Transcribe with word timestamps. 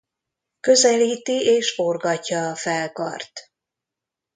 Közelíti 0.59 1.33
és 1.41 1.73
forgatja 1.75 2.49
a 2.49 2.55
felkart. 2.55 3.51